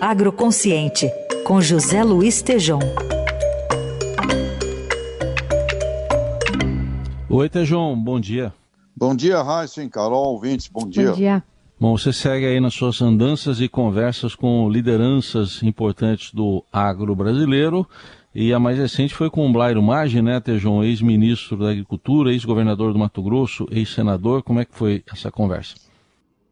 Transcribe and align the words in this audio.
Agroconsciente, 0.00 1.10
com 1.44 1.60
José 1.60 2.02
Luiz 2.02 2.42
Tejom. 2.42 2.80
Oi, 7.28 7.48
Tejom, 7.48 7.96
bom 7.96 8.20
dia. 8.20 8.52
Bom 8.96 9.14
dia, 9.14 9.42
Raíssen, 9.42 9.88
Carol, 9.88 10.32
ouvintes, 10.32 10.68
bom 10.68 10.88
dia. 10.88 11.10
Bom 11.10 11.16
dia. 11.16 11.44
Bom, 11.80 11.96
você 11.96 12.12
segue 12.12 12.46
aí 12.46 12.60
nas 12.60 12.74
suas 12.74 13.00
andanças 13.02 13.60
e 13.60 13.68
conversas 13.68 14.34
com 14.34 14.68
lideranças 14.70 15.62
importantes 15.62 16.32
do 16.32 16.64
agro 16.72 17.14
brasileiro. 17.14 17.88
E 18.34 18.52
a 18.52 18.58
mais 18.58 18.78
recente 18.78 19.14
foi 19.14 19.30
com 19.30 19.48
o 19.48 19.52
Blairo 19.52 19.82
Maggi, 19.82 20.20
né, 20.20 20.40
Tejon, 20.40 20.82
ex-ministro 20.82 21.56
da 21.56 21.70
Agricultura, 21.70 22.32
ex-governador 22.32 22.92
do 22.92 22.98
Mato 22.98 23.22
Grosso, 23.22 23.66
ex-senador. 23.70 24.42
Como 24.42 24.60
é 24.60 24.64
que 24.64 24.74
foi 24.74 25.04
essa 25.12 25.30
conversa? 25.30 25.74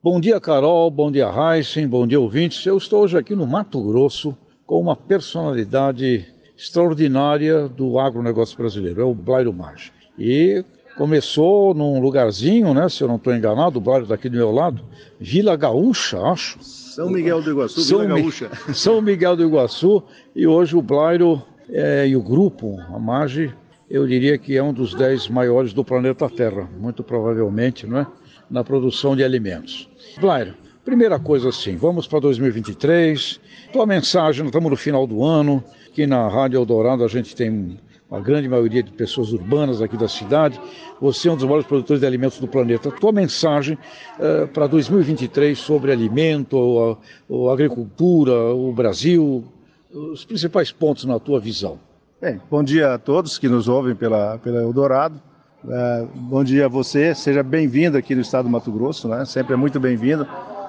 Bom 0.05 0.19
dia, 0.19 0.41
Carol. 0.41 0.91
Bom 0.91 1.13
dia, 1.13 1.31
Heisen. 1.31 1.87
Bom 1.87 2.05
dia, 2.05 2.19
ouvintes. 2.19 2.67
Eu 2.67 2.77
estou 2.77 3.05
hoje 3.05 3.17
aqui 3.17 3.37
no 3.37 3.47
Mato 3.47 3.81
Grosso 3.81 4.37
com 4.67 4.81
uma 4.81 4.97
personalidade 4.97 6.27
extraordinária 6.59 7.69
do 7.69 8.01
agronegócio 8.01 8.59
brasileiro, 8.59 9.01
é 9.01 9.05
o 9.05 9.15
Blairo 9.15 9.53
Maggi. 9.53 9.93
E 10.19 10.65
começou 10.99 11.73
num 11.73 12.01
lugarzinho, 12.01 12.75
né, 12.75 12.89
se 12.89 13.01
eu 13.01 13.07
não 13.07 13.15
estou 13.15 13.33
enganado, 13.33 13.79
o 13.79 13.81
Blairo 13.81 14.05
daqui 14.05 14.29
do 14.29 14.37
meu 14.37 14.51
lado, 14.51 14.83
Vila 15.21 15.55
Gaúcha, 15.55 16.21
acho. 16.21 16.59
São 16.61 17.09
Miguel 17.09 17.41
do 17.41 17.53
Iguaçu, 17.53 17.81
São 17.83 18.01
Vila 18.01 18.19
Gaúcha. 18.19 18.51
São 18.75 19.01
Miguel 19.01 19.37
do 19.37 19.45
Iguaçu. 19.45 20.03
E 20.35 20.49
hoje 20.49 20.77
o 20.77 20.83
Blairo 20.83 21.41
é, 21.71 22.09
e 22.09 22.17
o 22.17 22.23
grupo, 22.23 22.77
a 22.93 22.99
MAGE, 22.99 23.55
eu 23.93 24.07
diria 24.07 24.39
que 24.39 24.57
é 24.57 24.63
um 24.63 24.73
dos 24.73 24.95
dez 24.95 25.29
maiores 25.29 25.75
do 25.75 25.85
planeta 25.85 26.27
Terra, 26.27 26.67
muito 26.81 27.05
provavelmente, 27.05 27.87
não 27.87 27.99
é? 27.99 28.07
na 28.51 28.65
produção 28.65 29.15
de 29.15 29.23
alimentos. 29.23 29.87
Blair, 30.19 30.55
primeira 30.83 31.19
coisa 31.19 31.51
assim, 31.51 31.77
vamos 31.77 32.07
para 32.07 32.21
2023. 32.21 33.39
Tua 33.71 33.85
mensagem, 33.85 34.47
estamos 34.47 34.71
no 34.71 34.77
final 34.79 35.07
do 35.07 35.23
ano, 35.23 35.63
aqui 35.87 36.07
na 36.07 36.27
Rádio 36.27 36.57
Eldorado 36.57 37.05
a 37.05 37.09
gente 37.09 37.37
tem 37.37 37.79
uma 38.11 38.19
grande 38.19 38.49
maioria 38.49 38.83
de 38.83 38.91
pessoas 38.93 39.31
urbanas 39.31 39.83
aqui 39.83 39.99
da 39.99 40.09
cidade. 40.09 40.59
Você 40.99 41.29
é 41.29 41.33
um 41.33 41.37
dos 41.37 41.45
maiores 41.45 41.67
produtores 41.67 42.01
de 42.01 42.07
alimentos 42.07 42.39
do 42.39 42.49
planeta. 42.49 42.91
Tua 42.91 43.13
mensagem 43.13 43.77
uh, 44.19 44.49
para 44.49 44.67
2023 44.67 45.59
sobre 45.59 45.93
alimento, 45.93 46.99
a, 47.29 47.51
a 47.51 47.53
agricultura, 47.53 48.55
o 48.55 48.73
Brasil, 48.73 49.45
os 49.93 50.25
principais 50.25 50.73
pontos 50.73 51.05
na 51.05 51.19
tua 51.19 51.39
visão. 51.39 51.92
Bem, 52.23 52.41
bom 52.49 52.63
dia 52.63 52.95
a 52.95 52.99
todos 52.99 53.37
que 53.37 53.49
nos 53.49 53.67
ouvem 53.67 53.97
pela, 53.97 54.39
pela 54.39 54.63
Eldorado. 54.63 55.21
É, 55.69 56.07
bom 56.15 56.45
dia 56.45 56.67
a 56.67 56.69
você, 56.69 57.17
seja 57.17 57.43
bem-vindo 57.43 57.99
aqui 57.99 58.15
no 58.15 58.21
estado 58.21 58.45
do 58.45 58.49
Mato 58.49 58.71
Grosso, 58.71 59.09
né? 59.09 59.25
sempre 59.25 59.55
é 59.55 59.57
muito 59.57 59.81
bem-vindo. 59.81 60.25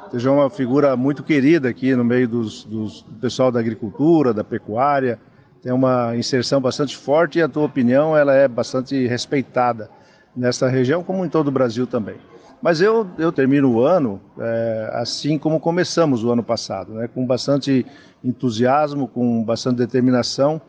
Seja 0.10 0.32
uma 0.32 0.50
figura 0.50 0.98
muito 0.98 1.22
querida 1.22 1.70
aqui 1.70 1.96
no 1.96 2.04
meio 2.04 2.28
dos, 2.28 2.64
dos, 2.64 3.04
do 3.04 3.20
pessoal 3.20 3.52
da 3.52 3.60
agricultura, 3.60 4.34
da 4.34 4.44
pecuária, 4.44 5.20
tem 5.62 5.72
uma 5.72 6.18
inserção 6.18 6.60
bastante 6.60 6.98
forte 6.98 7.38
e 7.38 7.44
a 7.44 7.48
tua 7.48 7.66
opinião 7.66 8.18
ela 8.18 8.34
é 8.34 8.48
bastante 8.48 9.06
respeitada 9.06 9.92
nesta 10.36 10.68
região, 10.68 11.04
como 11.04 11.24
em 11.24 11.30
todo 11.30 11.50
o 11.50 11.52
Brasil 11.52 11.86
também. 11.86 12.16
Mas 12.64 12.82
eu, 12.82 13.06
eu 13.20 13.32
termino 13.32 13.72
o 13.72 13.86
ano 13.86 14.20
é, 14.40 14.90
assim 14.94 15.38
como 15.38 15.60
começamos 15.60 16.24
o 16.24 16.32
ano 16.32 16.42
passado, 16.42 16.94
né? 16.94 17.08
com 17.14 17.24
bastante 17.28 17.86
entusiasmo, 18.24 19.08
com 19.08 19.44
bastante 19.44 19.78
determinação, 19.78 20.60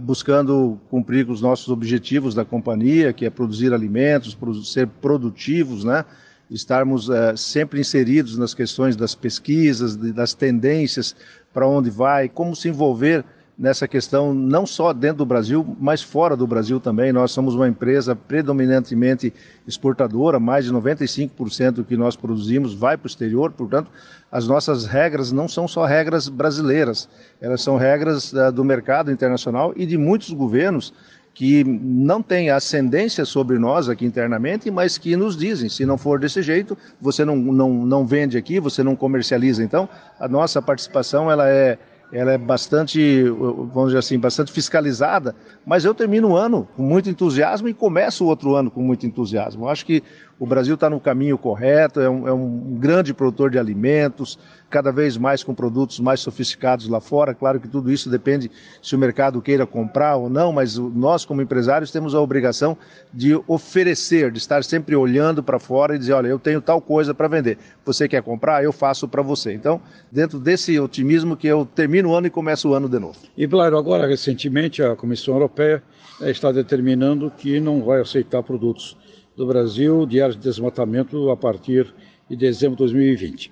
buscando 0.00 0.78
cumprir 0.90 1.24
com 1.26 1.32
os 1.32 1.40
nossos 1.40 1.68
objetivos 1.68 2.34
da 2.34 2.44
companhia, 2.44 3.12
que 3.12 3.24
é 3.24 3.30
produzir 3.30 3.72
alimentos, 3.72 4.36
ser 4.64 4.86
produtivos, 4.86 5.84
né? 5.84 6.04
estarmos 6.50 7.08
uh, 7.08 7.36
sempre 7.36 7.80
inseridos 7.80 8.38
nas 8.38 8.54
questões 8.54 8.96
das 8.96 9.14
pesquisas, 9.14 9.96
das 9.96 10.34
tendências, 10.34 11.14
para 11.52 11.66
onde 11.66 11.90
vai, 11.90 12.28
como 12.28 12.56
se 12.56 12.68
envolver 12.68 13.24
nessa 13.58 13.88
questão, 13.88 14.32
não 14.32 14.64
só 14.64 14.92
dentro 14.92 15.18
do 15.18 15.26
Brasil, 15.26 15.76
mas 15.80 16.00
fora 16.00 16.36
do 16.36 16.46
Brasil 16.46 16.78
também. 16.78 17.12
Nós 17.12 17.32
somos 17.32 17.56
uma 17.56 17.66
empresa 17.66 18.14
predominantemente 18.14 19.34
exportadora, 19.66 20.38
mais 20.38 20.64
de 20.64 20.72
95% 20.72 21.72
do 21.72 21.84
que 21.84 21.96
nós 21.96 22.14
produzimos 22.14 22.72
vai 22.72 22.96
para 22.96 23.06
o 23.06 23.08
exterior, 23.08 23.50
portanto, 23.50 23.90
as 24.30 24.46
nossas 24.46 24.86
regras 24.86 25.32
não 25.32 25.48
são 25.48 25.66
só 25.66 25.84
regras 25.84 26.28
brasileiras, 26.28 27.08
elas 27.40 27.60
são 27.60 27.76
regras 27.76 28.32
uh, 28.32 28.52
do 28.52 28.64
mercado 28.64 29.10
internacional 29.10 29.72
e 29.74 29.84
de 29.84 29.98
muitos 29.98 30.30
governos 30.30 30.92
que 31.34 31.62
não 31.64 32.20
têm 32.22 32.50
ascendência 32.50 33.24
sobre 33.24 33.58
nós 33.58 33.88
aqui 33.88 34.04
internamente, 34.04 34.70
mas 34.70 34.98
que 34.98 35.16
nos 35.16 35.36
dizem, 35.36 35.68
se 35.68 35.86
não 35.86 35.96
for 35.96 36.18
desse 36.18 36.42
jeito, 36.42 36.76
você 37.00 37.24
não, 37.24 37.36
não, 37.36 37.72
não 37.86 38.04
vende 38.04 38.36
aqui, 38.36 38.58
você 38.58 38.82
não 38.82 38.96
comercializa. 38.96 39.62
Então, 39.62 39.88
a 40.18 40.26
nossa 40.26 40.60
participação 40.60 41.30
ela 41.30 41.48
é 41.48 41.78
ela 42.12 42.32
é 42.32 42.38
bastante, 42.38 43.24
vamos 43.24 43.88
dizer 43.88 43.98
assim, 43.98 44.18
bastante 44.18 44.50
fiscalizada, 44.50 45.34
mas 45.66 45.84
eu 45.84 45.94
termino 45.94 46.30
o 46.30 46.36
ano 46.36 46.66
com 46.74 46.82
muito 46.82 47.10
entusiasmo 47.10 47.68
e 47.68 47.74
começo 47.74 48.24
o 48.24 48.28
outro 48.28 48.54
ano 48.54 48.70
com 48.70 48.80
muito 48.80 49.06
entusiasmo. 49.06 49.64
Eu 49.64 49.68
acho 49.68 49.84
que 49.84 50.02
o 50.38 50.46
Brasil 50.46 50.74
está 50.74 50.88
no 50.88 51.00
caminho 51.00 51.36
correto, 51.36 52.00
é 52.00 52.08
um, 52.08 52.28
é 52.28 52.32
um, 52.32 52.76
grande 52.78 53.12
produtor 53.12 53.50
de 53.50 53.58
alimentos, 53.58 54.38
cada 54.70 54.92
vez 54.92 55.16
mais 55.16 55.42
com 55.42 55.52
produtos 55.52 55.98
mais 55.98 56.20
sofisticados 56.20 56.88
lá 56.88 57.00
fora. 57.00 57.34
Claro 57.34 57.58
que 57.58 57.66
tudo 57.66 57.90
isso 57.90 58.08
depende 58.08 58.50
se 58.80 58.94
o 58.94 58.98
mercado 58.98 59.42
queira 59.42 59.66
comprar 59.66 60.14
ou 60.14 60.30
não, 60.30 60.52
mas 60.52 60.78
nós, 60.78 61.24
como 61.24 61.42
empresários, 61.42 61.90
temos 61.90 62.14
a 62.14 62.20
obrigação 62.20 62.78
de 63.12 63.34
oferecer, 63.48 64.30
de 64.30 64.38
estar 64.38 64.62
sempre 64.62 64.94
olhando 64.94 65.42
para 65.42 65.58
fora 65.58 65.96
e 65.96 65.98
dizer: 65.98 66.12
olha, 66.12 66.28
eu 66.28 66.38
tenho 66.38 66.60
tal 66.60 66.80
coisa 66.80 67.12
para 67.12 67.26
vender. 67.26 67.58
Você 67.84 68.06
quer 68.06 68.22
comprar? 68.22 68.62
Eu 68.62 68.72
faço 68.72 69.08
para 69.08 69.22
você. 69.22 69.52
Então, 69.52 69.80
dentro 70.12 70.38
desse 70.38 70.78
otimismo 70.78 71.36
que 71.36 71.48
eu 71.48 71.66
termino 71.66 71.97
o 72.06 72.14
ano 72.14 72.26
e 72.26 72.30
começo 72.30 72.68
o 72.68 72.74
ano 72.74 72.88
de 72.88 72.98
novo. 72.98 73.18
E, 73.36 73.46
claro, 73.46 73.78
agora, 73.78 74.06
recentemente, 74.06 74.82
a 74.82 74.94
Comissão 74.94 75.34
Europeia 75.34 75.82
está 76.22 76.52
determinando 76.52 77.30
que 77.30 77.60
não 77.60 77.82
vai 77.82 78.00
aceitar 78.00 78.42
produtos 78.42 78.96
do 79.36 79.46
Brasil 79.46 80.04
de 80.04 80.20
áreas 80.20 80.36
de 80.36 80.42
desmatamento 80.42 81.30
a 81.30 81.36
partir 81.36 81.92
de 82.28 82.36
dezembro 82.36 82.76
de 82.76 82.82
2020. 82.84 83.50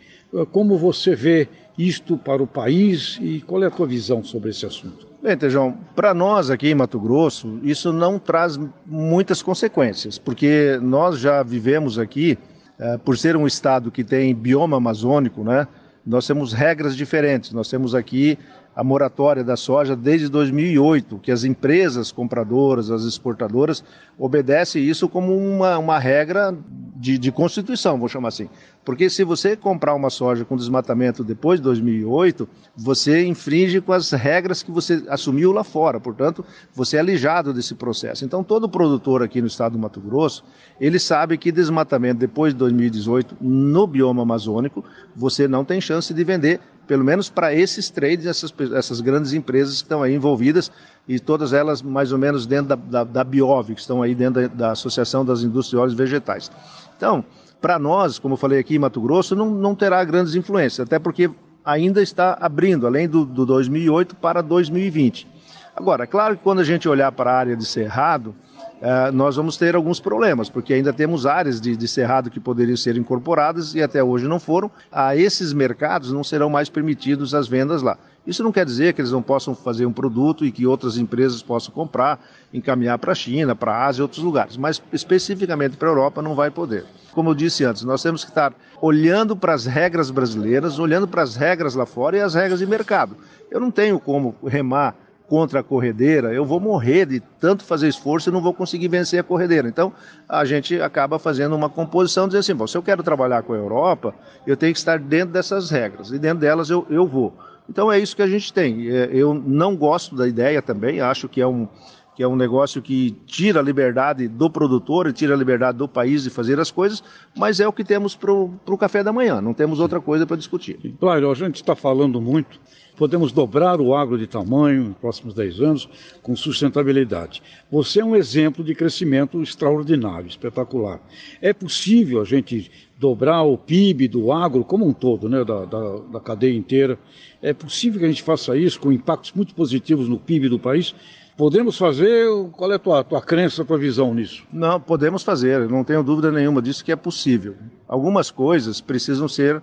Como 0.51 0.77
você 0.77 1.15
vê 1.15 1.49
isto 1.79 2.17
para 2.17 2.43
o 2.43 2.47
país 2.47 3.19
e 3.21 3.41
qual 3.41 3.63
é 3.63 3.67
a 3.67 3.71
tua 3.71 3.87
visão 3.87 4.25
sobre 4.25 4.51
esse 4.51 4.67
assunto? 4.67 5.07
Bem, 5.23 5.37
Tejão, 5.37 5.77
para 5.95 6.15
nós 6.15 6.51
aqui 6.51 6.69
em 6.69 6.75
Mato 6.75 7.01
Grosso, 7.01 7.59
isso 7.63 7.93
não 7.93 8.19
traz 8.19 8.59
muitas 8.85 9.43
consequências, 9.43 10.19
porque 10.19 10.79
nós 10.83 11.19
já 11.19 11.43
vivemos 11.43 11.99
aqui, 11.99 12.39
eh, 12.79 12.99
por 12.99 13.17
ser 13.17 13.37
um 13.37 13.47
estado 13.47 13.91
que 13.91 14.05
tem 14.05 14.35
bioma 14.35 14.77
amazônico, 14.77 15.43
né? 15.43 15.67
Nós 16.07 16.27
temos 16.27 16.53
regras 16.53 16.97
diferentes. 16.97 17.53
Nós 17.53 17.69
temos 17.69 17.95
aqui 17.95 18.39
a 18.75 18.85
moratória 18.85 19.43
da 19.43 19.57
soja 19.57 19.97
desde 19.97 20.29
2008, 20.29 21.19
que 21.19 21.33
as 21.33 21.45
empresas 21.45 22.13
compradoras, 22.13 22.91
as 22.91 23.05
exportadoras, 23.05 23.83
obedecem 24.19 24.85
isso 24.85 25.09
como 25.09 25.37
uma, 25.37 25.79
uma 25.79 25.99
regra 25.99 26.55
de, 26.99 27.19
de 27.19 27.31
Constituição, 27.31 27.99
vou 27.99 28.09
chamar 28.09 28.29
assim. 28.29 28.49
Porque 28.85 29.11
se 29.11 29.23
você 29.23 29.55
comprar 29.55 29.95
uma 29.95 30.09
soja 30.09 30.45
com 30.45 30.57
desmatamento 30.57 31.23
depois 31.23 31.61
de 31.61 31.65
2008, 31.65 32.49
você 32.75 33.27
infringe 33.27 33.81
com 33.81 33.93
as 33.93 34.11
regras 34.13 34.63
que 34.63 34.71
você 34.71 35.05
assumiu 35.09 35.53
lá 35.53 35.63
fora. 35.63 36.01
Portanto, 36.01 36.45
você 36.75 36.97
é 36.97 37.01
alijado 37.01 37.53
desse 37.53 37.75
processo. 37.75 38.25
Então, 38.25 38.43
todo 38.43 38.69
produtor 38.69 39.23
aqui 39.23 39.41
no 39.41 39.47
estado 39.47 39.73
do 39.73 39.79
Mato 39.79 40.01
Grosso, 40.01 40.43
ele 40.81 40.99
sabe 40.99 41.37
que 41.37 41.53
desmatamento 41.53 42.19
depois 42.19 42.55
de 42.55 42.59
2018 42.59 43.37
no 43.41 43.87
bioma 43.87 44.23
amazônico, 44.23 44.83
você 45.15 45.47
não 45.47 45.65
tem 45.65 45.81
chance 45.81 46.15
de 46.15 46.25
vender 46.25 46.61
pelo 46.87 47.05
menos 47.05 47.29
para 47.29 47.55
esses 47.55 47.91
trades, 47.91 48.27
essas, 48.27 48.53
essas 48.75 49.01
grandes 49.01 49.33
empresas 49.33 49.77
que 49.77 49.83
estão 49.83 50.03
aí 50.03 50.15
envolvidas, 50.15 50.71
e 51.09 51.21
todas 51.21 51.53
elas 51.53 51.83
mais 51.83 52.13
ou 52.13 52.19
menos 52.19 52.47
dentro 52.47 52.69
da, 52.69 52.77
da, 52.77 53.05
da 53.05 53.25
Biov, 53.25 53.75
que 53.75 53.81
estão 53.81 54.03
aí 54.03 54.15
dentro 54.15 54.43
da, 54.43 54.49
da 54.49 54.71
Associação 54.73 55.25
das 55.25 55.43
Indústrias 55.43 55.95
Vegetais. 55.95 56.51
Então, 56.97 57.25
para 57.61 57.79
nós, 57.79 58.19
como 58.19 58.35
eu 58.35 58.39
falei 58.39 58.59
aqui 58.59 58.77
em 58.77 58.79
Mato 58.79 59.01
Grosso, 59.01 59.35
não, 59.35 59.51
não 59.51 59.75
terá 59.75 60.03
grandes 60.05 60.35
influências, 60.35 60.87
até 60.87 60.99
porque 60.99 61.31
ainda 61.65 62.01
está 62.03 62.37
abrindo, 62.41 62.87
além 62.87 63.09
do, 63.09 63.25
do 63.25 63.45
2008 63.45 64.17
para 64.17 64.41
2020. 64.43 65.27
Agora, 65.75 66.05
é 66.05 66.07
claro 66.07 66.37
que 66.37 66.43
quando 66.43 66.61
a 66.61 66.65
gente 66.65 66.89
olhar 66.89 67.11
para 67.13 67.33
a 67.33 67.37
área 67.37 67.57
de 67.57 67.67
cerrado, 67.67 68.35
uh, 68.81 69.13
nós 69.13 69.37
vamos 69.37 69.57
ter 69.57 69.75
alguns 69.75 70.01
problemas, 70.01 70.49
porque 70.49 70.75
ainda 70.75 70.93
temos 70.93 71.27
áreas 71.27 71.61
de, 71.61 71.77
de 71.77 71.89
cerrado 71.89 72.31
que 72.31 72.41
poderiam 72.41 72.77
ser 72.77 72.97
incorporadas 72.97 73.75
e 73.75 73.83
até 73.83 74.03
hoje 74.03 74.27
não 74.27 74.39
foram. 74.39 74.71
A 74.91 75.17
esses 75.17 75.53
mercados 75.53 76.13
não 76.13 76.25
serão 76.25 76.51
mais 76.51 76.69
permitidos 76.69 77.35
as 77.35 77.49
vendas 77.49 77.83
lá. 77.83 77.99
Isso 78.27 78.43
não 78.43 78.51
quer 78.51 78.67
dizer 78.67 78.93
que 78.93 79.01
eles 79.01 79.13
não 79.13 79.23
possam 79.23 79.55
fazer 79.55 79.87
um 79.87 79.93
produto 79.93 80.45
e 80.45 80.51
que 80.51 80.67
outras 80.67 80.99
empresas 80.99 81.43
possam 81.43 81.73
comprar, 81.73 82.19
encaminhar 82.53 82.99
para 82.99 83.13
a 83.13 83.15
China, 83.15 83.55
para 83.55 83.73
a 83.73 83.87
Ásia 83.87 84.01
e 84.01 84.03
outros 84.03 84.23
lugares, 84.23 84.57
mas 84.57 84.83
especificamente 84.93 85.77
para 85.77 85.89
a 85.89 85.93
Europa 85.93 86.21
não 86.21 86.35
vai 86.35 86.51
poder. 86.51 86.85
Como 87.13 87.31
eu 87.31 87.35
disse 87.35 87.65
antes, 87.65 87.85
nós 87.85 88.03
temos 88.03 88.25
que 88.25 88.31
estar 88.31 88.53
olhando 88.83 89.37
para 89.37 89.55
as 89.55 89.65
regras 89.65 90.11
brasileiras, 90.11 90.79
olhando 90.79 91.07
para 91.07 91.23
as 91.23 91.37
regras 91.37 91.75
lá 91.75 91.87
fora 91.87 92.17
e 92.17 92.21
as 92.21 92.35
regras 92.35 92.59
de 92.59 92.67
mercado. 92.67 93.17
Eu 93.49 93.61
não 93.61 93.71
tenho 93.71 93.99
como 94.01 94.35
remar 94.45 94.95
contra 95.29 95.61
a 95.61 95.63
corredeira, 95.63 96.33
eu 96.33 96.45
vou 96.45 96.61
morrer 96.61 97.07
de 97.07 97.21
tanto 97.41 97.65
fazer 97.65 97.89
esforço 97.89 98.29
e 98.29 98.33
não 98.33 98.41
vou 98.41 98.55
conseguir 98.55 98.89
vencer 98.89 99.19
a 99.19 99.23
corredeira. 99.23 99.69
Então, 99.69 99.93
a 100.29 100.45
gente 100.45 100.81
acaba 100.81 101.19
fazendo 101.19 101.55
uma 101.57 101.69
composição, 101.69 102.27
dizer 102.27 102.39
assim, 102.39 102.55
bom, 102.55 102.67
se 102.67 102.77
eu 102.77 102.83
quero 102.83 103.03
trabalhar 103.03 103.43
com 103.43 103.53
a 103.53 103.57
Europa, 103.57 104.15
eu 104.47 104.57
tenho 104.57 104.73
que 104.73 104.79
estar 104.79 104.99
dentro 104.99 105.33
dessas 105.33 105.71
regras, 105.71 106.11
e 106.11 106.19
dentro 106.19 106.39
delas 106.39 106.71
eu, 106.71 106.87
eu 106.89 107.07
vou. 107.07 107.35
Então 107.69 107.91
é 107.91 107.99
isso 107.99 108.15
que 108.15 108.23
a 108.23 108.29
gente 108.29 108.53
tem. 108.53 108.89
É, 108.89 109.11
eu 109.13 109.35
não 109.35 109.77
gosto 109.77 110.15
da 110.15 110.29
ideia 110.29 110.63
também, 110.63 111.01
acho 111.01 111.29
que 111.29 111.41
é 111.41 111.47
um, 111.47 111.67
que 112.17 112.23
é 112.23 112.29
um 112.29 112.35
negócio 112.35 112.81
que 112.81 113.15
tira 113.27 113.61
a 113.61 113.63
liberdade 113.63 114.27
do 114.27 114.49
produtor 114.49 115.07
e 115.07 115.13
tira 115.13 115.35
a 115.35 115.37
liberdade 115.37 115.77
do 115.77 115.87
país 115.87 116.23
de 116.23 116.31
fazer 116.31 116.59
as 116.59 116.71
coisas, 116.71 117.05
mas 117.37 117.61
é 117.61 117.69
o 117.69 117.73
que 117.73 117.85
temos 117.85 118.17
para 118.17 118.33
o 118.33 118.79
café 118.79 119.05
da 119.05 119.13
manhã, 119.13 119.39
não 119.43 119.53
temos 119.53 119.81
outra 119.81 120.01
coisa 120.01 120.27
para 120.27 120.37
discutir. 120.39 120.79
Claro, 120.99 121.31
a 121.31 121.35
gente 121.35 121.57
está 121.57 121.77
falando 121.77 122.19
muito, 122.19 122.59
podemos 122.97 123.33
dobrar 123.33 123.83
o 123.83 123.95
agro 123.95 124.17
de 124.17 124.27
tamanho 124.27 124.85
nos 124.85 124.97
próximos 124.97 125.35
10 125.35 125.61
anos 125.61 125.89
com 126.23 126.35
sustentabilidade. 126.35 127.43
Você 127.71 128.01
é 128.01 128.05
um 128.05 128.17
exemplo 128.17 128.65
de 128.65 128.75
crescimento 128.75 129.43
extraordinário, 129.43 130.27
espetacular. 130.27 130.99
É 131.43 131.53
possível 131.53 132.23
a 132.23 132.25
gente 132.25 132.71
dobrar 132.99 133.43
o 133.43 133.59
PIB 133.59 134.09
do 134.09 134.33
agro 134.33 134.65
como 134.65 134.89
um 134.89 134.93
todo, 134.95 135.29
né, 135.29 135.45
da, 135.45 135.67
da, 135.67 135.97
da 136.15 136.21
cadeia 136.21 136.57
inteira. 136.57 136.99
É 137.43 137.53
possível 137.53 138.01
que 138.01 138.07
a 138.07 138.09
gente 138.09 138.23
faça 138.23 138.57
isso 138.57 138.81
com 138.81 138.91
impactos 138.91 139.33
muito 139.35 139.55
positivos 139.55 140.09
no 140.09 140.19
PIB 140.19 140.49
do 140.49 140.59
país 140.59 140.95
Podemos 141.37 141.77
fazer? 141.77 142.27
Qual 142.53 142.73
é 142.73 142.77
a 142.77 142.79
tua, 142.79 143.05
tua 143.05 143.21
crença, 143.21 143.63
tua 143.63 143.77
visão 143.77 144.15
nisso? 144.15 144.43
Não, 144.51 144.81
podemos 144.81 145.23
fazer, 145.23 145.69
não 145.69 145.85
tenho 145.85 146.03
dúvida 146.03 146.33
nenhuma 146.33 146.63
disso 146.63 146.83
que 146.83 146.91
é 146.91 146.97
possível. 146.97 147.55
Algumas 147.87 148.31
coisas 148.31 148.81
precisam 148.81 149.29
ser 149.29 149.57
uh, 149.57 149.63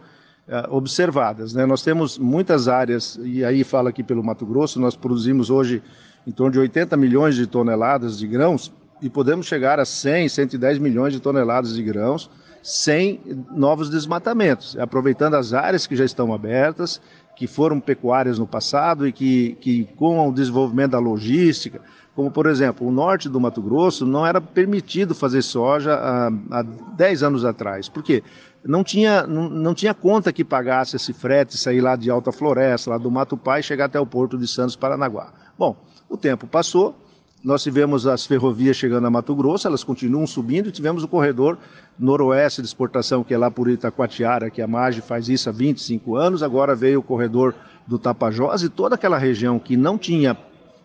observadas. 0.70 1.52
Né? 1.52 1.66
Nós 1.66 1.82
temos 1.82 2.20
muitas 2.20 2.68
áreas, 2.68 3.20
e 3.24 3.44
aí 3.44 3.64
fala 3.64 3.90
aqui 3.90 4.04
pelo 4.04 4.24
Mato 4.24 4.46
Grosso, 4.46 4.80
nós 4.80 4.96
produzimos 4.96 5.50
hoje 5.50 5.82
em 6.28 6.32
torno 6.32 6.52
de 6.52 6.60
80 6.60 6.96
milhões 6.96 7.36
de 7.36 7.48
toneladas 7.48 8.20
de 8.20 8.28
grãos 8.28 8.72
e 9.02 9.10
podemos 9.10 9.48
chegar 9.48 9.80
a 9.80 9.86
100, 9.86 10.30
110 10.30 10.78
milhões 10.78 11.12
de 11.12 11.20
toneladas 11.20 11.74
de 11.74 11.82
grãos 11.82 12.30
sem 12.62 13.20
novos 13.52 13.90
desmatamentos, 13.90 14.78
aproveitando 14.78 15.34
as 15.34 15.54
áreas 15.54 15.86
que 15.86 15.96
já 15.96 16.06
estão 16.06 16.34
abertas 16.34 17.02
que 17.36 17.48
foram 17.48 17.80
pecuárias 17.80 18.38
no 18.38 18.48
passado 18.48 19.08
e 19.08 19.12
que, 19.12 19.58
que 19.60 19.86
com 19.96 20.28
o 20.28 20.32
desenvolvimento 20.32 20.92
da 20.92 21.00
logística, 21.00 21.82
como 22.16 22.30
por 22.30 22.46
exemplo, 22.46 22.88
o 22.88 22.92
norte 22.92 23.28
do 23.28 23.40
Mato 23.40 23.62
Grosso 23.62 24.06
não 24.06 24.26
era 24.26 24.40
permitido 24.40 25.16
fazer 25.16 25.42
soja 25.42 25.96
há, 25.96 26.28
há 26.52 26.62
10 26.62 27.24
anos 27.24 27.44
atrás. 27.44 27.90
Por 27.90 28.04
quê? 28.04 28.24
Não 28.64 28.84
tinha, 28.84 29.26
não, 29.26 29.50
não 29.50 29.74
tinha 29.74 29.94
conta 29.94 30.32
que 30.32 30.44
pagasse 30.44 30.96
esse 30.96 31.12
frete, 31.12 31.58
sair 31.58 31.82
lá 31.82 31.96
de 31.96 32.10
Alta 32.10 32.32
Floresta, 32.32 32.92
lá 32.92 32.98
do 32.98 33.10
Mato 33.10 33.36
Pai 33.36 33.64
chegar 33.64 33.86
até 33.86 34.00
o 34.00 34.06
porto 34.06 34.38
de 34.38 34.48
Santos, 34.48 34.76
Paranaguá. 34.76 35.34
Bom, 35.58 35.76
o 36.08 36.16
tempo 36.16 36.48
passou, 36.48 36.96
nós 37.44 37.62
tivemos 37.62 38.08
as 38.08 38.26
ferrovias 38.26 38.78
chegando 38.78 39.06
a 39.06 39.12
Mato 39.12 39.36
Grosso, 39.36 39.68
elas 39.68 39.84
continuam 39.84 40.26
subindo, 40.26 40.70
e 40.70 40.72
tivemos 40.72 41.04
o 41.04 41.08
corredor 41.08 41.58
noroeste 42.00 42.62
de 42.62 42.68
exportação, 42.68 43.24
que 43.24 43.34
é 43.34 43.38
lá 43.38 43.52
por 43.52 43.70
Itacoatiara, 43.70 44.50
que 44.50 44.62
a 44.62 44.68
MAGE 44.68 45.02
faz 45.02 45.28
isso 45.28 45.50
há 45.50 45.52
25 45.52 46.16
anos, 46.16 46.42
agora 46.42 46.74
veio 46.74 47.00
o 47.00 47.04
corredor 47.04 47.54
do 47.86 48.00
Tapajós, 48.00 48.64
e 48.64 48.70
toda 48.70 48.96
aquela 48.96 49.18
região 49.18 49.60
que 49.60 49.76
não 49.76 49.98
tinha, 49.98 50.38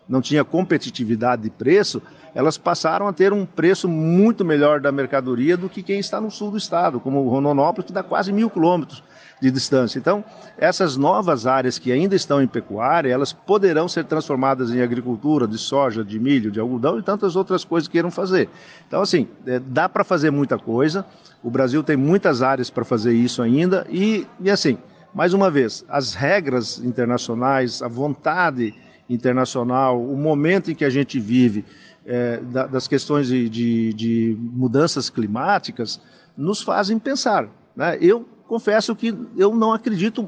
não 0.07 0.21
tinha 0.21 0.43
competitividade 0.43 1.43
de 1.43 1.49
preço, 1.49 2.01
elas 2.35 2.57
passaram 2.57 3.07
a 3.07 3.13
ter 3.13 3.31
um 3.31 3.45
preço 3.45 3.87
muito 3.87 4.43
melhor 4.43 4.81
da 4.81 4.91
mercadoria 4.91 5.55
do 5.55 5.69
que 5.69 5.81
quem 5.81 5.99
está 5.99 6.19
no 6.19 6.29
sul 6.29 6.51
do 6.51 6.57
estado, 6.57 6.99
como 6.99 7.23
o 7.23 7.29
Rondonópolis, 7.29 7.87
que 7.87 7.93
dá 7.93 8.03
quase 8.03 8.33
mil 8.33 8.49
quilômetros 8.49 9.01
de 9.41 9.49
distância. 9.49 9.97
Então, 9.97 10.23
essas 10.57 10.97
novas 10.97 11.47
áreas 11.47 11.79
que 11.79 11.91
ainda 11.91 12.15
estão 12.15 12.41
em 12.41 12.47
pecuária, 12.47 13.11
elas 13.11 13.31
poderão 13.31 13.87
ser 13.87 14.05
transformadas 14.05 14.71
em 14.71 14.81
agricultura 14.81 15.47
de 15.47 15.57
soja, 15.57 16.03
de 16.03 16.19
milho, 16.19 16.51
de 16.51 16.59
algodão 16.59 16.99
e 16.99 17.01
tantas 17.01 17.35
outras 17.35 17.63
coisas 17.63 17.87
que 17.87 17.93
queiram 17.93 18.11
fazer. 18.11 18.49
Então, 18.87 19.01
assim, 19.01 19.27
é, 19.45 19.59
dá 19.59 19.87
para 19.87 20.03
fazer 20.03 20.31
muita 20.31 20.57
coisa. 20.57 21.05
O 21.41 21.49
Brasil 21.49 21.81
tem 21.83 21.95
muitas 21.95 22.41
áreas 22.41 22.69
para 22.69 22.83
fazer 22.83 23.13
isso 23.13 23.41
ainda 23.41 23.87
e, 23.89 24.27
e 24.41 24.51
assim, 24.51 24.77
mais 25.13 25.33
uma 25.33 25.49
vez, 25.49 25.83
as 25.87 26.13
regras 26.13 26.77
internacionais, 26.79 27.81
a 27.81 27.87
vontade 27.87 28.75
internacional, 29.09 30.01
o 30.01 30.15
momento 30.15 30.69
em 30.69 30.75
que 30.75 30.85
a 30.85 30.89
gente 30.89 31.19
vive, 31.19 31.65
é, 32.05 32.37
da, 32.37 32.67
das 32.67 32.87
questões 32.87 33.27
de, 33.27 33.49
de, 33.49 33.93
de, 33.93 34.37
mudanças 34.39 35.09
climáticas, 35.09 35.99
nos 36.37 36.61
fazem 36.61 36.99
pensar. 36.99 37.47
Né? 37.75 37.97
Eu 37.99 38.27
confesso 38.49 38.95
que 38.95 39.15
eu 39.37 39.53
não 39.53 39.71
acredito 39.71 40.27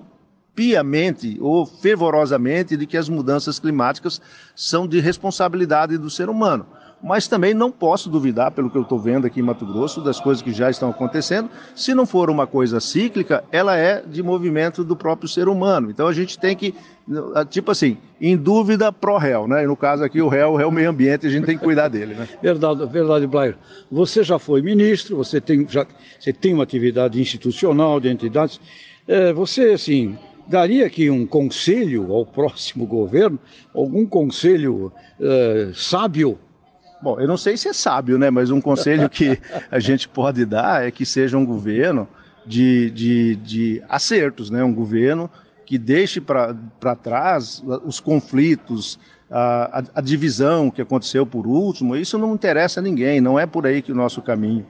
piamente 0.54 1.40
ou 1.42 1.66
fervorosamente 1.66 2.78
de 2.78 2.86
que 2.86 2.96
as 2.96 3.10
mudanças 3.10 3.58
climáticas 3.58 4.22
são 4.56 4.88
de 4.88 5.00
responsabilidade 5.00 5.98
do 5.98 6.08
ser 6.08 6.30
humano. 6.30 6.68
Mas 7.04 7.28
também 7.28 7.54
não 7.54 7.72
posso 7.72 8.10
duvidar, 8.10 8.52
pelo 8.52 8.70
que 8.70 8.78
eu 8.78 8.84
estou 8.84 9.00
vendo 9.00 9.26
aqui 9.26 9.40
em 9.40 9.44
Mato 9.44 9.66
Grosso, 9.66 10.02
das 10.02 10.20
coisas 10.20 10.42
que 10.42 10.54
já 10.54 10.70
estão 10.70 10.90
acontecendo. 10.90 11.50
Se 11.76 11.94
não 11.94 12.06
for 12.06 12.30
uma 12.30 12.46
coisa 12.46 12.80
cíclica, 12.80 13.44
ela 13.52 13.76
é 13.76 14.02
de 14.02 14.22
movimento 14.22 14.84
do 14.84 14.96
próprio 14.96 15.28
ser 15.28 15.48
humano. 15.48 15.90
Então 15.90 16.08
a 16.08 16.14
gente 16.14 16.38
tem 16.38 16.56
que 16.56 16.76
ah, 17.36 17.44
tipo 17.44 17.72
assim, 17.72 17.98
em 18.20 18.38
dúvida 18.38 18.92
pro 18.92 19.18
réu, 19.18 19.48
né? 19.48 19.64
E 19.64 19.68
no 19.68 19.76
caso 19.76 20.04
aqui 20.04 20.22
o 20.22 20.28
réu 20.28 20.60
é 20.60 20.66
o 20.66 20.72
meio 20.72 20.90
ambiente, 20.90 21.28
a 21.28 21.30
gente 21.30 21.46
tem 21.46 21.58
que 21.58 21.64
cuidar 21.64 21.88
dele, 21.88 22.14
né? 22.14 22.28
Verdade, 22.42 22.86
verdade, 22.86 23.28
Blair. 23.28 23.58
Você 23.92 24.24
já 24.24 24.40
foi 24.40 24.62
ministro, 24.62 25.18
você 25.18 25.42
tem, 25.42 25.68
já, 25.68 25.86
você 26.20 26.32
tem 26.32 26.54
uma 26.54 26.64
atividade 26.64 27.20
institucional 27.20 28.00
de 28.00 28.08
entidades. 28.08 28.62
É, 29.08 29.34
você, 29.34 29.72
assim, 29.72 30.18
daria 30.48 30.86
aqui 30.86 31.10
um 31.10 31.26
conselho 31.26 32.12
ao 32.14 32.26
próximo 32.26 32.86
governo, 32.86 33.40
algum 33.74 34.06
conselho 34.06 34.92
é, 35.20 35.72
sábio? 35.74 36.38
Bom, 37.02 37.20
eu 37.20 37.28
não 37.28 37.38
sei 37.38 37.58
se 37.58 37.68
é 37.68 37.74
sábio, 37.74 38.18
né? 38.18 38.30
Mas 38.30 38.52
um 38.52 38.62
conselho 38.62 39.10
que 39.10 39.40
a 39.72 39.80
gente 39.80 40.08
pode 40.08 40.46
dar 40.46 40.86
é 40.86 40.92
que 40.92 41.06
seja 41.06 41.38
um 41.38 41.46
governo 41.46 42.08
de, 42.46 42.92
de, 42.92 43.36
de 43.38 43.84
acertos, 43.90 44.50
né? 44.50 44.64
Um 44.64 44.74
governo 44.74 45.30
que 45.66 45.78
deixe 45.78 46.20
para 46.20 46.96
trás 47.02 47.64
os 47.86 48.00
conflitos, 48.00 49.00
a, 49.32 49.84
a, 49.96 50.02
divisão 50.02 50.70
que 50.70 50.82
aconteceu 50.82 51.26
por 51.26 51.48
último, 51.48 51.96
isso 51.96 52.18
não 52.18 52.34
interessa 52.34 52.82
a 52.82 52.84
ninguém, 52.84 53.22
não 53.22 53.40
é 53.40 53.46
por 53.46 53.66
aí 53.66 53.82
que 53.82 53.92
o 53.92 53.96
nosso 53.96 54.22
caminho. 54.22 54.66